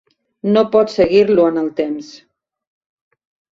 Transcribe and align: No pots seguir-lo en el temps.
No 0.55 0.63
pots 0.75 0.95
seguir-lo 1.01 1.45
en 1.51 1.61
el 1.65 1.69
temps. 1.83 2.11